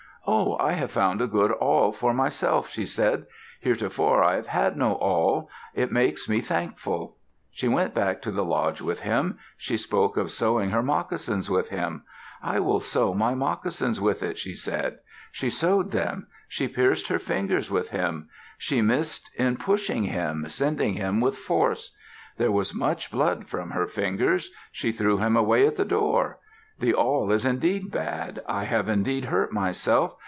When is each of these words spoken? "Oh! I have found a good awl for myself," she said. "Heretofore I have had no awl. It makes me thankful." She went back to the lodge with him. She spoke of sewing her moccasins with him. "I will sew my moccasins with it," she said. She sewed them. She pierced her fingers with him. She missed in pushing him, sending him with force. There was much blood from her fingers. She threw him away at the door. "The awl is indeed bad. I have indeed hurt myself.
"Oh! 0.27 0.55
I 0.59 0.73
have 0.73 0.91
found 0.91 1.19
a 1.19 1.25
good 1.25 1.49
awl 1.53 1.91
for 1.91 2.13
myself," 2.13 2.69
she 2.69 2.85
said. 2.85 3.25
"Heretofore 3.59 4.21
I 4.23 4.35
have 4.35 4.45
had 4.45 4.77
no 4.77 4.91
awl. 4.97 5.49
It 5.73 5.91
makes 5.91 6.29
me 6.29 6.41
thankful." 6.41 7.17
She 7.49 7.67
went 7.67 7.95
back 7.95 8.21
to 8.21 8.31
the 8.31 8.45
lodge 8.45 8.81
with 8.81 8.99
him. 8.99 9.39
She 9.57 9.77
spoke 9.77 10.17
of 10.17 10.29
sewing 10.29 10.69
her 10.69 10.83
moccasins 10.83 11.49
with 11.49 11.69
him. 11.69 12.03
"I 12.39 12.59
will 12.59 12.79
sew 12.81 13.15
my 13.15 13.33
moccasins 13.33 13.99
with 13.99 14.21
it," 14.21 14.37
she 14.37 14.53
said. 14.53 14.99
She 15.31 15.49
sewed 15.49 15.89
them. 15.89 16.27
She 16.47 16.67
pierced 16.67 17.07
her 17.07 17.17
fingers 17.19 17.71
with 17.71 17.89
him. 17.89 18.29
She 18.59 18.79
missed 18.83 19.31
in 19.37 19.57
pushing 19.57 20.03
him, 20.03 20.45
sending 20.49 20.93
him 20.93 21.19
with 21.19 21.35
force. 21.35 21.95
There 22.37 22.51
was 22.51 22.75
much 22.75 23.09
blood 23.09 23.47
from 23.47 23.71
her 23.71 23.87
fingers. 23.87 24.51
She 24.71 24.91
threw 24.91 25.17
him 25.17 25.35
away 25.35 25.65
at 25.65 25.77
the 25.77 25.83
door. 25.85 26.37
"The 26.79 26.95
awl 26.95 27.31
is 27.31 27.45
indeed 27.45 27.91
bad. 27.91 28.41
I 28.47 28.63
have 28.63 28.89
indeed 28.89 29.25
hurt 29.25 29.53
myself. 29.53 30.15